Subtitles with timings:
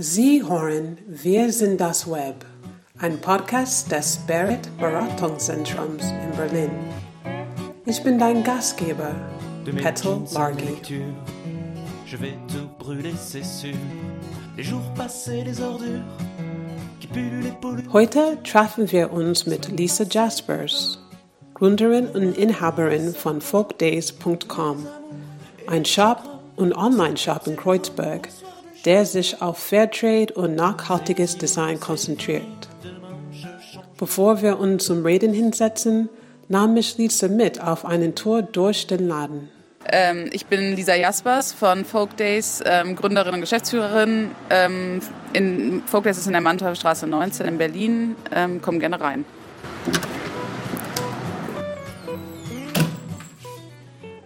[0.00, 2.44] Sie hören Wir sind das Web,
[3.00, 6.70] ein Podcast des Spirit Beratungszentrums in Berlin.
[7.84, 9.12] Ich bin dein Gastgeber,
[9.64, 10.76] Petal Largi.
[12.06, 13.74] Je vais tout brûler, c'est sûr.
[14.56, 16.04] Les jours passés, les ordures.
[17.92, 21.00] Heute treffen wir uns mit Lisa Jaspers,
[21.54, 24.86] Gründerin und Inhaberin von folkdays.com,
[25.66, 26.22] ein Shop
[26.54, 28.28] und Online-Shop in Kreuzberg,
[28.88, 32.70] der sich auf Fairtrade und nachhaltiges Design konzentriert.
[33.98, 36.08] Bevor wir uns zum Reden hinsetzen,
[36.48, 39.50] nahm mich Lisa mit auf einen Tour durch den Laden.
[39.92, 44.30] Ähm, ich bin Lisa Jaspers von Folk Days, ähm, Gründerin und Geschäftsführerin.
[44.48, 45.02] Ähm,
[45.34, 48.16] in, Folk Days ist in der Manteufelstraße 19 in Berlin.
[48.34, 49.26] Ähm, komm gerne rein.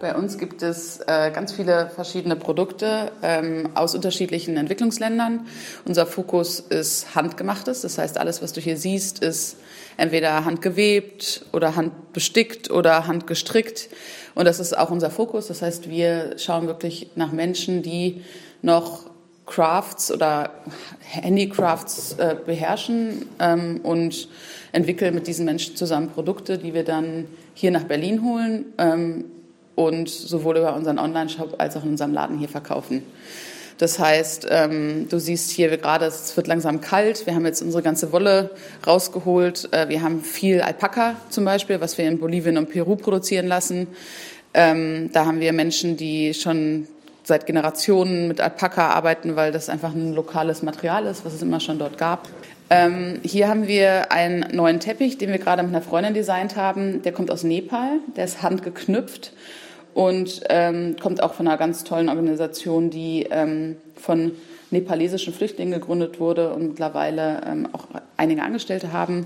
[0.03, 5.47] Bei uns gibt es äh, ganz viele verschiedene Produkte ähm, aus unterschiedlichen Entwicklungsländern.
[5.85, 9.55] Unser Fokus ist handgemachtes, das heißt alles, was du hier siehst, ist
[9.95, 13.87] entweder handgewebt oder handbestickt oder handgestrickt.
[14.35, 15.47] Und das ist auch unser Fokus.
[15.47, 18.25] Das heißt, wir schauen wirklich nach Menschen, die
[18.61, 19.05] noch
[19.45, 20.51] Crafts oder
[20.99, 24.27] Handicrafts äh, beherrschen ähm, und
[24.73, 29.25] entwickeln mit diesen Menschen zusammen Produkte, die wir dann hier nach Berlin holen ähm,
[29.75, 33.03] und sowohl über unseren Online-Shop als auch in unserem Laden hier verkaufen.
[33.77, 37.25] Das heißt, ähm, du siehst hier gerade, es wird langsam kalt.
[37.25, 38.51] Wir haben jetzt unsere ganze Wolle
[38.85, 39.69] rausgeholt.
[39.71, 43.87] Äh, wir haben viel Alpaka zum Beispiel, was wir in Bolivien und Peru produzieren lassen.
[44.53, 46.87] Ähm, da haben wir Menschen, die schon
[47.23, 51.59] seit Generationen mit Alpaka arbeiten, weil das einfach ein lokales Material ist, was es immer
[51.59, 52.29] schon dort gab.
[52.69, 57.01] Ähm, hier haben wir einen neuen Teppich, den wir gerade mit einer Freundin designt haben.
[57.01, 59.33] Der kommt aus Nepal, der ist handgeknüpft
[59.93, 64.31] und ähm, kommt auch von einer ganz tollen Organisation, die ähm, von
[64.71, 67.85] nepalesischen Flüchtlingen gegründet wurde und mittlerweile ähm, auch
[68.17, 69.25] einige Angestellte haben.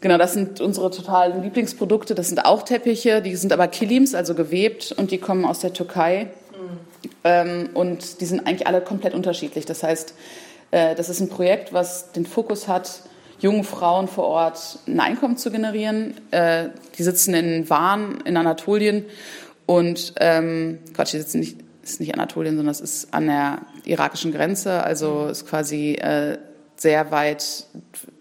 [0.00, 2.14] Genau, das sind unsere totalen Lieblingsprodukte.
[2.14, 5.72] Das sind auch Teppiche, die sind aber Kilims, also gewebt und die kommen aus der
[5.72, 6.28] Türkei.
[7.24, 7.70] Mhm.
[7.74, 9.66] Und die sind eigentlich alle komplett unterschiedlich.
[9.66, 10.14] Das heißt,
[10.70, 13.02] äh, das ist ein Projekt, was den Fokus hat,
[13.40, 16.14] jungen Frauen vor Ort ein Einkommen zu generieren.
[16.30, 19.04] Äh, die sitzen in Waren in Anatolien
[19.68, 24.32] und ähm, Quatsch, die sitzen nicht, ist nicht Anatolien, sondern es ist an der irakischen
[24.32, 26.38] Grenze, also ist quasi äh,
[26.76, 27.66] sehr weit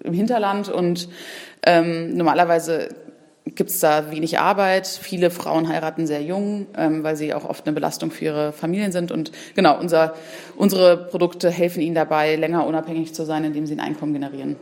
[0.04, 1.08] im Hinterland und
[1.66, 2.90] ähm, normalerweise
[3.46, 4.88] gibt es da wenig Arbeit.
[4.88, 8.92] Viele Frauen heiraten sehr jung, ähm, weil sie auch oft eine Belastung für ihre Familien
[8.92, 9.14] sind.
[9.14, 10.16] Und genau, unser,
[10.58, 14.58] unsere Produkte helfen ihnen dabei, länger unabhängig zu sein, indem sie ein Einkommen generieren.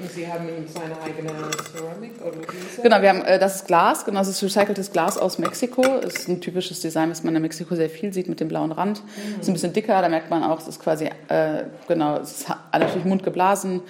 [0.00, 1.30] Und Sie haben seine eigene
[1.72, 2.82] Ceramik oder Gläser?
[2.82, 5.82] Genau, wir haben äh, das Glas, genau, das ist recyceltes Glas aus Mexiko.
[6.00, 8.72] Das ist ein typisches Design, was man in Mexiko sehr viel sieht mit dem blauen
[8.72, 9.02] Rand.
[9.02, 9.40] Mhm.
[9.40, 12.48] Ist ein bisschen dicker, da merkt man auch, es ist quasi, äh, genau, es ist
[12.72, 13.82] natürlich mundgeblasen.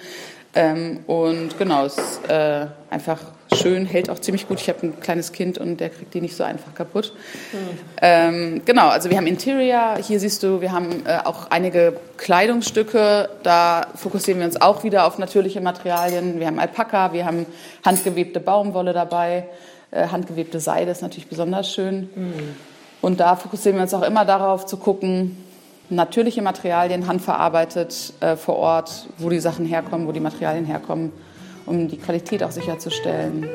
[0.53, 3.19] Ähm, und genau, es ist äh, einfach
[3.53, 4.59] schön, hält auch ziemlich gut.
[4.59, 7.13] Ich habe ein kleines Kind und der kriegt die nicht so einfach kaputt.
[7.51, 7.57] Mhm.
[8.01, 13.29] Ähm, genau, also wir haben Interior, hier siehst du, wir haben äh, auch einige Kleidungsstücke,
[13.43, 16.39] da fokussieren wir uns auch wieder auf natürliche Materialien.
[16.39, 17.45] Wir haben Alpaka, wir haben
[17.85, 19.45] handgewebte Baumwolle dabei,
[19.91, 22.09] äh, handgewebte Seide ist natürlich besonders schön.
[22.15, 22.55] Mhm.
[23.01, 25.35] Und da fokussieren wir uns auch immer darauf zu gucken,
[25.89, 31.11] natürliche Materialien, handverarbeitet äh, vor Ort, wo die Sachen herkommen, wo die Materialien herkommen,
[31.71, 33.47] um die Qualität auch sicherzustellen.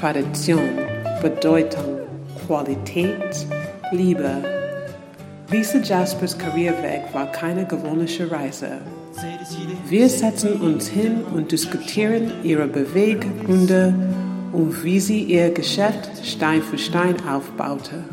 [0.00, 0.60] Tradition,
[1.20, 1.98] Bedeutung,
[2.46, 3.46] Qualität,
[3.92, 4.42] Liebe.
[5.50, 8.78] Lisa Jaspers Karriereweg war keine gewöhnliche Reise.
[9.88, 13.94] Wir setzen uns hin und diskutieren ihre Beweggründe
[14.56, 18.04] und wie sie ihr Geschäft Stein für Stein aufbaute.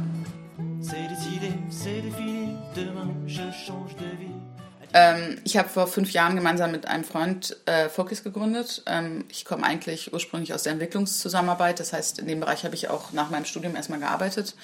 [4.96, 8.84] Ähm, ich habe vor fünf Jahren gemeinsam mit einem Freund äh, Focus gegründet.
[8.86, 11.80] Ähm, ich komme eigentlich ursprünglich aus der Entwicklungszusammenarbeit.
[11.80, 14.56] Das heißt, in dem Bereich habe ich auch nach meinem Studium erstmal gearbeitet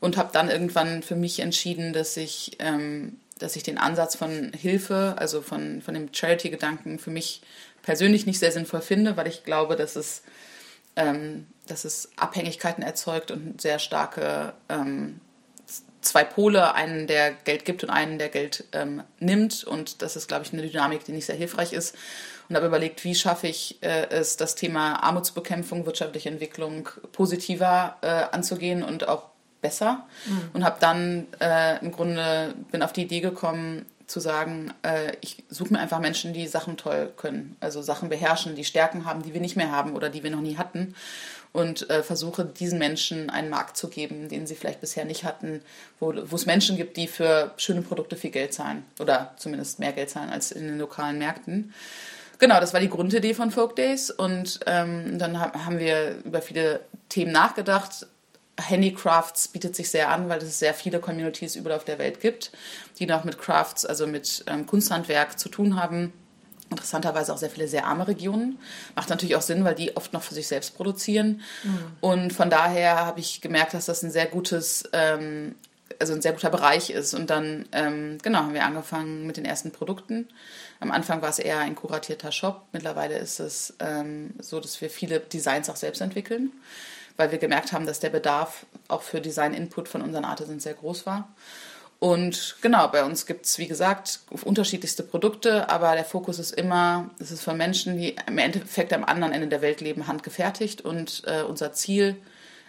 [0.00, 4.52] und habe dann irgendwann für mich entschieden, dass ich ähm, dass ich den Ansatz von
[4.52, 7.42] Hilfe, also von, von dem Charity-Gedanken für mich
[7.82, 10.22] persönlich nicht sehr sinnvoll finde, weil ich glaube, dass es,
[10.96, 15.20] ähm, dass es Abhängigkeiten erzeugt und sehr starke ähm,
[16.04, 19.64] zwei Pole, einen, der Geld gibt und einen, der Geld ähm, nimmt.
[19.64, 21.96] Und das ist, glaube ich, eine Dynamik, die nicht sehr hilfreich ist.
[22.48, 28.06] Und habe überlegt, wie schaffe ich äh, es, das Thema Armutsbekämpfung, wirtschaftliche Entwicklung positiver äh,
[28.06, 29.30] anzugehen und auch
[29.62, 30.50] besser mhm.
[30.52, 35.42] und habe dann äh, im Grunde bin auf die Idee gekommen, zu sagen, äh, ich
[35.48, 39.34] suche mir einfach Menschen, die Sachen toll können, also Sachen beherrschen, die Stärken haben, die
[39.34, 40.94] wir nicht mehr haben oder die wir noch nie hatten
[41.50, 45.62] und äh, versuche diesen Menschen einen Markt zu geben, den sie vielleicht bisher nicht hatten,
[45.98, 50.10] wo, es Menschen gibt, die für schöne Produkte viel Geld zahlen oder zumindest mehr Geld
[50.10, 51.74] zahlen als in den lokalen Märkten.
[52.38, 56.82] Genau, das war die Grundidee von Folk Days und ähm, dann haben wir über viele
[57.08, 58.06] Themen nachgedacht.
[58.60, 62.52] Handicrafts bietet sich sehr an, weil es sehr viele Communities überall auf der Welt gibt,
[62.98, 66.12] die noch mit Crafts, also mit ähm, Kunsthandwerk zu tun haben.
[66.70, 68.58] Interessanterweise auch sehr viele sehr arme Regionen.
[68.94, 71.42] Macht natürlich auch Sinn, weil die oft noch für sich selbst produzieren.
[71.62, 71.78] Mhm.
[72.00, 75.56] Und von daher habe ich gemerkt, dass das ein sehr gutes, ähm,
[75.98, 77.12] also ein sehr guter Bereich ist.
[77.12, 80.28] Und dann, ähm, genau, haben wir angefangen mit den ersten Produkten.
[80.80, 82.62] Am Anfang war es eher ein kuratierter Shop.
[82.72, 86.52] Mittlerweile ist es ähm, so, dass wir viele Designs auch selbst entwickeln
[87.16, 91.06] weil wir gemerkt haben, dass der Bedarf auch für Design-Input von unseren Artisans sehr groß
[91.06, 91.28] war.
[92.00, 97.08] Und genau, bei uns gibt es, wie gesagt, unterschiedlichste Produkte, aber der Fokus ist immer,
[97.18, 100.82] es ist für Menschen, die im Endeffekt am anderen Ende der Welt leben, handgefertigt.
[100.82, 102.16] Und äh, unser Ziel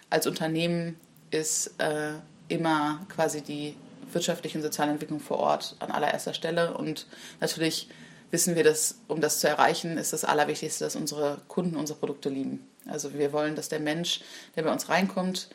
[0.08, 0.98] als Unternehmen
[1.30, 2.12] ist äh,
[2.48, 3.76] immer quasi die
[4.12, 6.74] wirtschaftliche und soziale Entwicklung vor Ort an allererster Stelle.
[6.74, 7.06] Und
[7.40, 7.88] natürlich
[8.30, 12.28] wissen wir, dass, um das zu erreichen, ist das Allerwichtigste, dass unsere Kunden unsere Produkte
[12.28, 12.66] lieben.
[12.86, 14.20] Also wir wollen, dass der Mensch,
[14.54, 15.48] der bei uns reinkommt,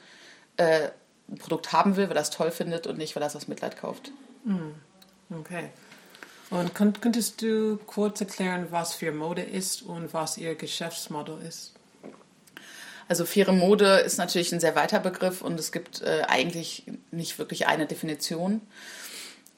[0.58, 0.90] äh,
[1.30, 3.48] ein Produkt haben will, weil er es toll findet und nicht, weil er es aus
[3.48, 4.12] Mitleid kauft.
[4.46, 4.76] Hm.
[5.40, 5.70] Okay.
[6.50, 11.72] Und könntest du kurz erklären, was für Mode ist und was ihr Geschäftsmodell ist?
[13.08, 17.40] Also faire Mode ist natürlich ein sehr weiter Begriff und es gibt äh, eigentlich nicht
[17.40, 18.62] wirklich eine Definition.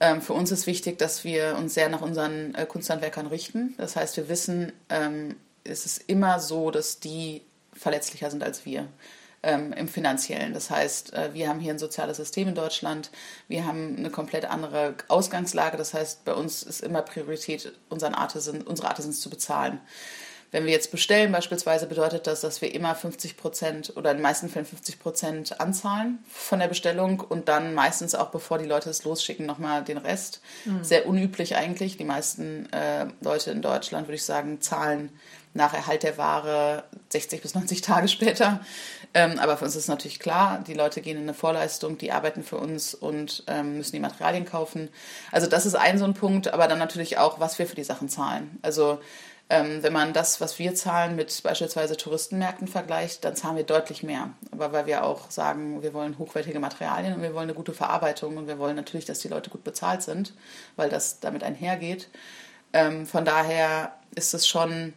[0.04, 3.74] Ähm, für uns ist wichtig, dass wir uns sehr nach unseren äh, Kunsthandwerkern richten.
[3.78, 7.42] Das heißt, wir wissen, ähm, es ist immer so, dass die
[7.72, 8.90] verletzlicher sind als wir
[9.44, 10.54] ähm, im finanziellen.
[10.54, 13.12] Das heißt, äh, wir haben hier ein soziales System in Deutschland,
[13.48, 15.78] wir haben eine komplett andere Ausgangslage.
[15.78, 19.80] Das heißt, bei uns ist immer Priorität, unseren Artisan, unsere Artisans zu bezahlen.
[20.54, 24.22] Wenn wir jetzt bestellen beispielsweise, bedeutet das, dass wir immer 50 Prozent oder in den
[24.22, 28.92] meisten Fällen 50 Prozent anzahlen von der Bestellung und dann meistens auch, bevor die Leute
[28.92, 30.42] es losschicken, nochmal den Rest.
[30.66, 30.84] Mhm.
[30.84, 31.98] Sehr unüblich eigentlich.
[31.98, 35.10] Die meisten äh, Leute in Deutschland, würde ich sagen, zahlen
[35.56, 38.60] nach Erhalt der Ware 60 bis 90 Tage später.
[39.16, 42.44] Ähm, aber für uns ist natürlich klar, die Leute gehen in eine Vorleistung, die arbeiten
[42.44, 44.90] für uns und ähm, müssen die Materialien kaufen.
[45.32, 47.84] Also das ist ein so ein Punkt, aber dann natürlich auch, was wir für die
[47.84, 48.60] Sachen zahlen.
[48.62, 49.00] Also
[49.50, 54.02] ähm, wenn man das, was wir zahlen, mit beispielsweise Touristenmärkten vergleicht, dann zahlen wir deutlich
[54.02, 54.32] mehr.
[54.52, 58.38] Aber weil wir auch sagen, wir wollen hochwertige Materialien und wir wollen eine gute Verarbeitung
[58.38, 60.34] und wir wollen natürlich, dass die Leute gut bezahlt sind,
[60.76, 62.10] weil das damit einhergeht.
[62.72, 64.94] Ähm, von daher ist es schon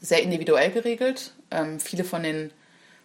[0.00, 1.32] sehr individuell geregelt.
[1.50, 2.52] Ähm, viele von den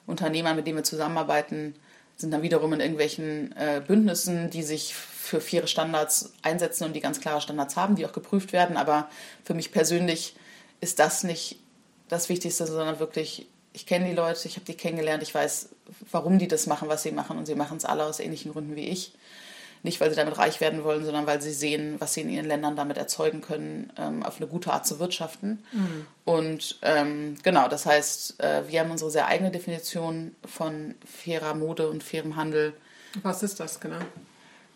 [0.05, 1.75] Unternehmern, mit denen wir zusammenarbeiten,
[2.15, 7.01] sind dann wiederum in irgendwelchen äh, Bündnissen, die sich für faire Standards einsetzen und die
[7.01, 8.77] ganz klare Standards haben, die auch geprüft werden.
[8.77, 9.09] Aber
[9.43, 10.35] für mich persönlich
[10.81, 11.59] ist das nicht
[12.09, 15.69] das Wichtigste, sondern wirklich, ich kenne die Leute, ich habe die kennengelernt, ich weiß,
[16.11, 18.75] warum die das machen, was sie machen und sie machen es alle aus ähnlichen Gründen
[18.75, 19.13] wie ich
[19.83, 22.45] nicht, weil sie damit reich werden wollen, sondern weil sie sehen, was sie in ihren
[22.45, 25.63] Ländern damit erzeugen können, ähm, auf eine gute Art zu wirtschaften.
[25.71, 26.05] Mhm.
[26.23, 31.89] Und ähm, genau, das heißt, äh, wir haben unsere sehr eigene Definition von fairer Mode
[31.89, 32.73] und fairem Handel.
[33.23, 33.99] Was ist das genau?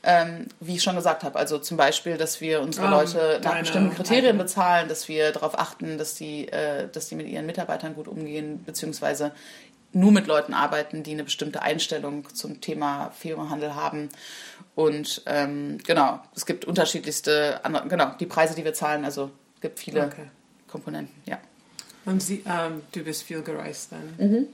[0.07, 3.59] Ähm, wie ich schon gesagt habe, also zum Beispiel, dass wir unsere oh, Leute nach
[3.59, 7.95] bestimmten Kriterien bezahlen, dass wir darauf achten, dass die, äh, dass die mit ihren Mitarbeitern
[7.95, 9.31] gut umgehen, beziehungsweise
[9.93, 14.09] nur mit Leuten arbeiten, die eine bestimmte Einstellung zum Thema fairer Handel haben
[14.75, 19.61] und ähm, genau, es gibt unterschiedlichste, andere, genau, die Preise, die wir zahlen, also es
[19.61, 20.29] gibt viele okay.
[20.67, 21.39] Komponenten, ja.
[22.03, 24.29] Und Sie, ähm, du bist viel gereist dann?
[24.29, 24.47] Mhm.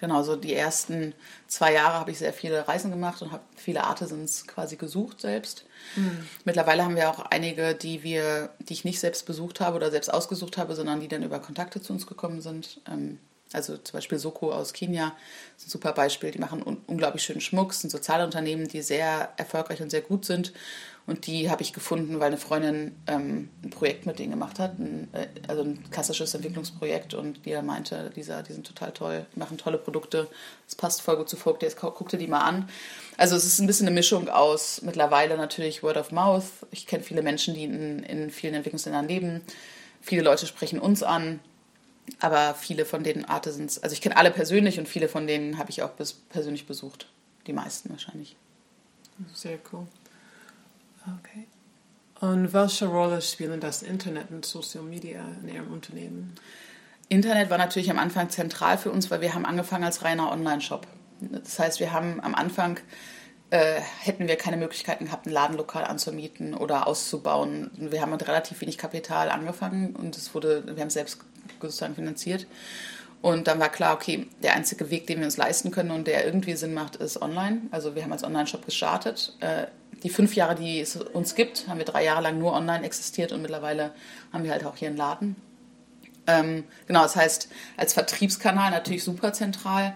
[0.00, 1.12] Genau, so die ersten
[1.48, 5.64] zwei Jahre habe ich sehr viele Reisen gemacht und habe viele Artisans quasi gesucht selbst.
[5.96, 6.26] Mhm.
[6.44, 10.12] Mittlerweile haben wir auch einige, die wir, die ich nicht selbst besucht habe oder selbst
[10.12, 12.80] ausgesucht habe, sondern die dann über Kontakte zu uns gekommen sind.
[12.88, 13.18] Ähm,
[13.52, 15.16] also zum Beispiel Soko aus Kenia
[15.56, 16.30] ist ein super Beispiel.
[16.30, 20.24] Die machen un unglaublich schönen Schmuck, sind soziale Unternehmen, die sehr erfolgreich und sehr gut
[20.24, 20.52] sind.
[21.08, 24.78] Und die habe ich gefunden, weil eine Freundin ähm, ein Projekt mit denen gemacht hat,
[24.78, 27.14] ein, äh, also ein klassisches Entwicklungsprojekt.
[27.14, 30.28] Und die meinte, dieser, die sind total toll, machen tolle Produkte.
[30.66, 32.68] Das passt voll gut zu Folk Days, guck dir die mal an.
[33.16, 36.44] Also es ist ein bisschen eine Mischung aus mittlerweile natürlich Word of Mouth.
[36.72, 39.40] Ich kenne viele Menschen, die in, in vielen Entwicklungsländern leben.
[40.02, 41.40] Viele Leute sprechen uns an
[42.20, 45.70] aber viele von den Artisans, also ich kenne alle persönlich und viele von denen habe
[45.70, 47.06] ich auch bis, persönlich besucht.
[47.46, 48.36] Die meisten wahrscheinlich.
[49.32, 49.86] Sehr cool.
[51.20, 51.46] Okay.
[52.20, 56.34] Und welche Rolle spielen das Internet und Social Media in Ihrem Unternehmen?
[57.08, 60.86] Internet war natürlich am Anfang zentral für uns, weil wir haben angefangen als reiner Online-Shop.
[61.20, 62.80] Das heißt, wir haben am Anfang
[63.50, 67.70] äh, hätten wir keine Möglichkeiten gehabt, ein Ladenlokal anzumieten oder auszubauen.
[67.76, 71.20] Wir haben mit relativ wenig Kapital angefangen und es wurde, wir haben es selbst
[71.60, 72.46] sozusagen finanziert.
[73.20, 76.24] Und dann war klar, okay, der einzige Weg, den wir uns leisten können und der
[76.24, 77.62] irgendwie Sinn macht, ist online.
[77.70, 79.34] Also wir haben als Online-Shop gestartet.
[79.40, 79.66] Äh,
[80.02, 83.32] die fünf Jahre, die es uns gibt, haben wir drei Jahre lang nur online existiert
[83.32, 83.92] und mittlerweile
[84.32, 85.36] haben wir halt auch hier einen Laden.
[86.26, 89.94] Ähm, genau, das heißt, als Vertriebskanal natürlich super zentral.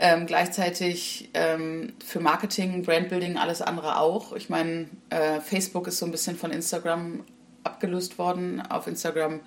[0.00, 4.32] Ähm, gleichzeitig ähm, für Marketing, Brandbuilding, alles andere auch.
[4.32, 7.24] Ich meine, äh, Facebook ist so ein bisschen von Instagram
[7.64, 8.62] abgelöst worden.
[8.62, 9.40] Auf Instagram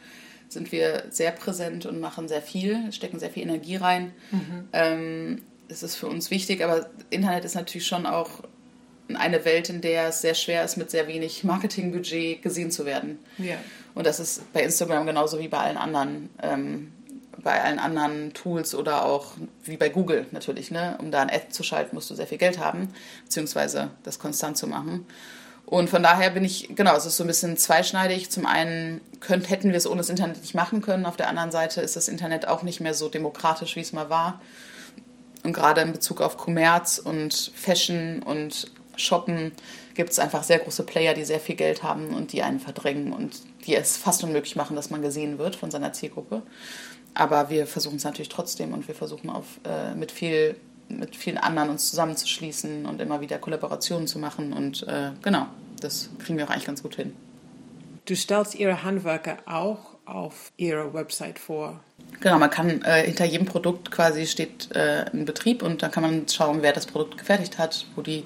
[0.50, 4.14] sind wir sehr präsent und machen sehr viel, stecken sehr viel Energie rein.
[4.32, 4.68] Mhm.
[4.74, 8.42] Ähm, das ist für uns wichtig, aber Internet ist natürlich schon auch
[9.16, 13.20] eine Welt, in der es sehr schwer ist, mit sehr wenig Marketingbudget gesehen zu werden.
[13.38, 13.56] Ja.
[13.94, 16.92] Und das ist bei Instagram genauso wie bei allen anderen, ähm,
[17.44, 20.72] bei allen anderen Tools oder auch wie bei Google natürlich.
[20.72, 20.98] Ne?
[21.00, 22.94] Um da ein Ad zu schalten, musst du sehr viel Geld haben,
[23.26, 25.06] beziehungsweise das konstant zu machen.
[25.66, 28.30] Und von daher bin ich, genau, es ist so ein bisschen zweischneidig.
[28.30, 31.06] Zum einen könnt, hätten wir es ohne das Internet nicht machen können.
[31.06, 34.10] Auf der anderen Seite ist das Internet auch nicht mehr so demokratisch, wie es mal
[34.10, 34.42] war.
[35.44, 39.52] Und gerade in Bezug auf Kommerz und Fashion und Shoppen
[39.94, 43.14] gibt es einfach sehr große Player, die sehr viel Geld haben und die einen verdrängen
[43.14, 46.42] und die es fast unmöglich machen, dass man gesehen wird von seiner Zielgruppe.
[47.14, 50.56] Aber wir versuchen es natürlich trotzdem und wir versuchen auf, äh, mit viel
[50.98, 54.54] mit vielen anderen uns zusammenzuschließen und immer wieder Kollaborationen zu machen.
[54.54, 55.48] Und äh, genau,
[55.80, 57.16] das kriegen wir auch eigentlich ganz gut hin.
[58.06, 61.80] Du stellst Ihre Handwerker auch auf Ihrer Website vor.
[62.20, 66.04] Genau, man kann äh, hinter jedem Produkt quasi steht äh, ein Betrieb und dann kann
[66.04, 68.26] man schauen, wer das Produkt gefertigt hat, wo die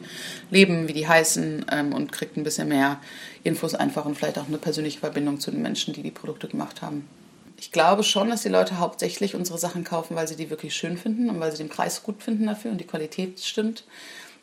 [0.50, 3.00] leben, wie die heißen ähm, und kriegt ein bisschen mehr
[3.44, 6.82] Infos einfach und vielleicht auch eine persönliche Verbindung zu den Menschen, die die Produkte gemacht
[6.82, 7.08] haben
[7.58, 10.98] ich glaube schon, dass die Leute hauptsächlich unsere Sachen kaufen, weil sie die wirklich schön
[10.98, 13.86] finden und weil sie den Preis gut finden dafür und die Qualität stimmt.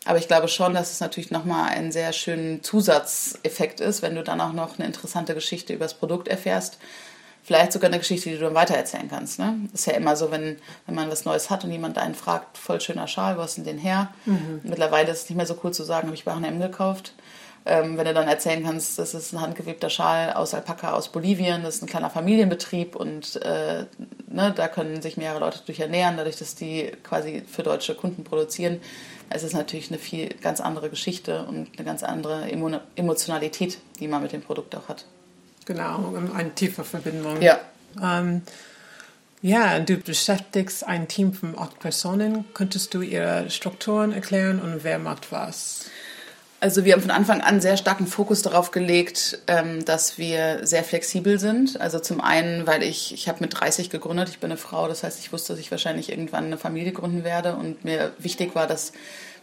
[0.05, 4.25] Aber ich glaube schon, dass es natürlich nochmal ein sehr schöner Zusatzeffekt ist, wenn du
[4.25, 6.79] dann auch noch eine interessante Geschichte über das Produkt erfährst.
[7.45, 9.39] Vielleicht sogar eine Geschichte, die du dann weitererzählen kannst.
[9.39, 9.69] Ne?
[9.73, 12.81] Ist ja immer so, wenn, wenn man was Neues hat und jemand einen fragt, voll
[12.81, 14.13] schöner Schal, wo hast du denn den her?
[14.27, 14.61] Mhm.
[14.63, 17.15] Mittlerweile ist es nicht mehr so cool zu sagen, habe ich bei H&M gekauft.
[17.65, 21.63] Ähm, wenn du dann erzählen kannst, das ist ein handgewebter Schal aus Alpaka aus Bolivien,
[21.63, 23.87] das ist ein kleiner Familienbetrieb und äh,
[24.27, 28.25] ne, da können sich mehrere Leute durch ernähren, dadurch, dass die quasi für deutsche Kunden
[28.25, 28.81] produzieren.
[29.31, 34.09] Es ist natürlich eine viel ganz andere Geschichte und eine ganz andere Emo Emotionalität, die
[34.09, 35.05] man mit dem Produkt auch hat.
[35.65, 37.41] Genau, eine tiefe Verbindung.
[37.41, 37.61] Ja.
[38.03, 38.43] Ähm,
[39.43, 42.45] ja, du beschäftigst ein Team von acht Personen.
[42.55, 45.87] Könntest du ihre Strukturen erklären und wer macht was?
[46.61, 50.85] Also wir haben von Anfang an sehr starken Fokus darauf gelegt, ähm, dass wir sehr
[50.85, 51.81] flexibel sind.
[51.81, 55.03] Also zum einen, weil ich, ich habe mit 30 gegründet, ich bin eine Frau, das
[55.03, 58.69] heißt, ich wusste, dass ich wahrscheinlich irgendwann eine Familie gründen werde und mir wichtig war,
[58.69, 58.93] dass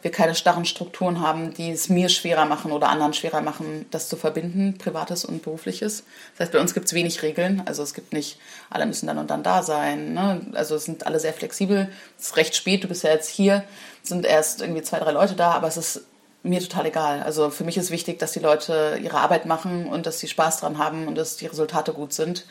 [0.02, 4.08] wir keine starren Strukturen haben, die es mir schwerer machen oder anderen schwerer machen, das
[4.08, 6.04] zu verbinden, privates und berufliches.
[6.34, 7.64] Das heißt, bei uns gibt es wenig Regeln.
[7.66, 8.40] Also es gibt nicht,
[8.70, 10.14] alle müssen dann und dann da sein.
[10.14, 10.42] Ne?
[10.54, 11.90] Also es sind alle sehr flexibel.
[12.18, 13.64] Es ist recht spät, du bist ja jetzt hier,
[14.04, 16.02] sind erst irgendwie zwei, drei Leute da, aber es ist
[16.42, 17.22] mir total egal.
[17.22, 20.62] Also für mich ist wichtig, dass die Leute ihre Arbeit machen und dass sie Spaß
[20.62, 22.46] dran haben und dass die Resultate gut sind.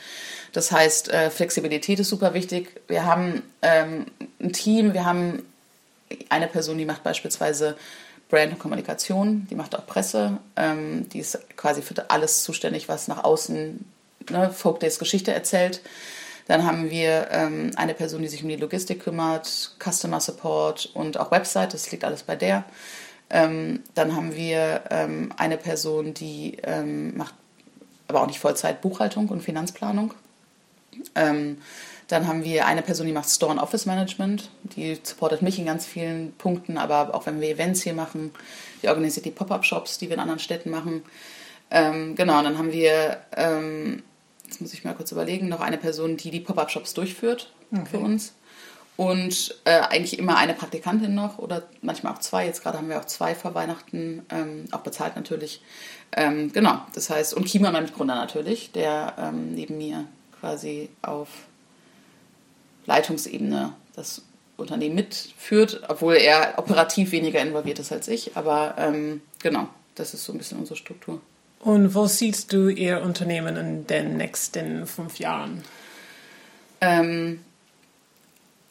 [0.52, 2.80] Das heißt, äh, Flexibilität ist super wichtig.
[2.86, 4.06] Wir haben ähm,
[4.40, 5.42] ein Team, wir haben
[6.28, 7.76] eine Person, die macht beispielsweise
[8.28, 13.08] Brand und Kommunikation, die macht auch Presse, ähm, die ist quasi für alles zuständig, was
[13.08, 13.84] nach außen
[14.30, 15.80] ne, Folk Days Geschichte erzählt.
[16.46, 21.18] Dann haben wir ähm, eine Person, die sich um die Logistik kümmert, Customer Support und
[21.18, 22.64] auch Website, das liegt alles bei der.
[23.30, 27.34] Ähm, dann haben wir ähm, eine Person, die ähm, macht
[28.08, 30.14] aber auch nicht Vollzeit Buchhaltung und Finanzplanung.
[31.14, 31.58] Ähm,
[32.08, 34.50] dann haben wir eine Person, die macht Store und Office Management.
[34.76, 38.32] Die supportet mich in ganz vielen Punkten, aber auch wenn wir Events hier machen.
[38.82, 41.02] Die organisiert die Pop-Up-Shops, die wir in anderen Städten machen.
[41.70, 44.02] Ähm, genau, und dann haben wir, ähm,
[44.46, 47.84] jetzt muss ich mal kurz überlegen, noch eine Person, die die Pop-Up-Shops durchführt okay.
[47.90, 48.32] für uns
[48.98, 52.46] und äh, eigentlich immer eine Praktikantin noch oder manchmal auch zwei.
[52.46, 55.62] Jetzt gerade haben wir auch zwei vor Weihnachten, ähm, auch bezahlt natürlich.
[56.16, 60.06] Ähm, genau, das heißt, und Kima, mein Mitgründer natürlich, der ähm, neben mir
[60.40, 61.28] quasi auf
[62.86, 64.22] Leitungsebene das
[64.56, 68.36] Unternehmen mitführt, obwohl er operativ weniger involviert ist als ich.
[68.36, 71.20] Aber ähm, genau, das ist so ein bisschen unsere Struktur.
[71.60, 75.62] Und wo siehst du Ihr Unternehmen in den nächsten fünf Jahren?
[76.80, 77.40] Ähm,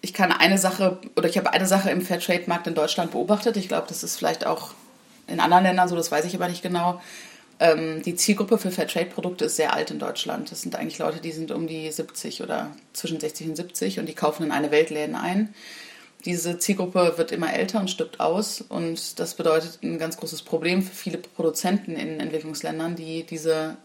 [0.01, 3.57] ich kann eine Sache oder ich habe eine Sache im Fairtrade-Markt in Deutschland beobachtet.
[3.57, 4.71] Ich glaube, das ist vielleicht auch
[5.27, 7.01] in anderen Ländern so, das weiß ich aber nicht genau.
[7.59, 10.51] Ähm, die Zielgruppe für Fairtrade-Produkte ist sehr alt in Deutschland.
[10.51, 14.07] Das sind eigentlich Leute, die sind um die 70 oder zwischen 60 und 70 und
[14.07, 15.53] die kaufen in eine Weltläden ein.
[16.25, 18.61] diese Zielgruppe wird immer älter und stirbt aus.
[18.61, 23.77] Und das bedeutet ein ganz großes Problem für viele Produzenten in Entwicklungsländern, die diese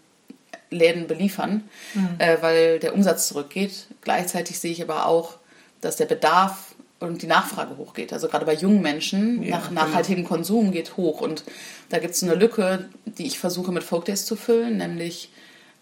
[0.71, 1.65] Läden beliefern,
[1.95, 2.17] mhm.
[2.19, 3.87] äh, weil der Umsatz zurückgeht.
[4.01, 5.39] Gleichzeitig sehe ich aber auch,
[5.81, 6.72] dass der Bedarf
[7.03, 8.13] und die Nachfrage hochgeht.
[8.13, 10.29] Also gerade bei jungen Menschen ja, nach nachhaltigem genau.
[10.29, 11.21] Konsum geht hoch.
[11.21, 11.45] Und
[11.89, 15.31] da gibt es eine Lücke, die ich versuche mit Folk Days zu füllen, nämlich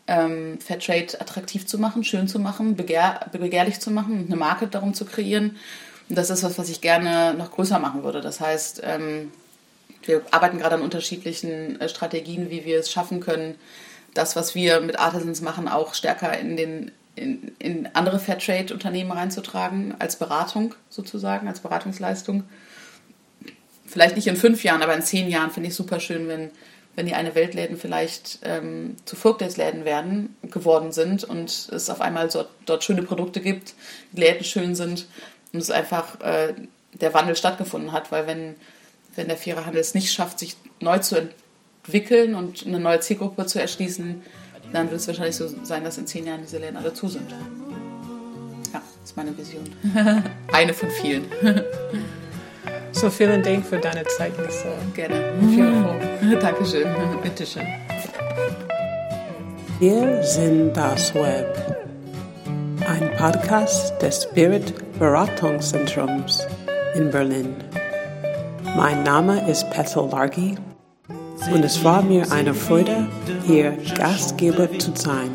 [0.07, 4.95] ähm, Fairtrade attraktiv zu machen, schön zu machen, begehr, begehrlich zu machen, eine Marke darum
[4.95, 5.57] zu kreieren.
[6.09, 8.21] Und das ist was, was ich gerne noch größer machen würde.
[8.21, 9.31] Das heißt, ähm,
[10.05, 13.55] wir arbeiten gerade an unterschiedlichen äh, Strategien, wie wir es schaffen können,
[14.15, 19.95] das, was wir mit Artisans machen, auch stärker in den in, in andere Fairtrade-Unternehmen reinzutragen,
[19.99, 22.45] als Beratung sozusagen, als Beratungsleistung.
[23.87, 26.50] Vielleicht nicht in fünf Jahren, aber in zehn Jahren finde ich super schön, wenn,
[26.97, 32.31] wenn die eine Weltläden vielleicht ähm, zu Folkdays-Läden werden, geworden sind und es auf einmal
[32.31, 33.75] so, dort schöne Produkte gibt,
[34.12, 35.07] die Läden schön sind
[35.53, 36.55] und es einfach äh,
[36.95, 38.57] der Wandel stattgefunden hat, weil wenn,
[39.15, 41.29] wenn der faire Handel es nicht schafft, sich neu zu
[41.85, 44.23] entwickeln und eine neue Zielgruppe zu erschließen,
[44.73, 47.31] dann wird es wahrscheinlich so sein, dass in zehn Jahren diese Läden alle zu sind.
[48.73, 49.65] Ja, das ist meine Vision.
[50.53, 51.25] Eine von vielen.
[52.93, 54.69] so vielen Dank für deine Zeit, Lisa.
[54.95, 55.33] Gerne.
[55.49, 56.41] Viel Erfolg.
[56.41, 56.89] Dankeschön.
[57.23, 57.67] Bitteschön.
[59.81, 61.77] Wir sind das Web.
[62.87, 66.47] Ein Podcast des Spirit Beratungszentrums
[66.95, 67.57] in Berlin.
[68.77, 70.57] Mein Name ist Petal Largi
[71.53, 73.07] und es war mir eine Freude,
[73.47, 75.31] hier Gastgeber zu sein.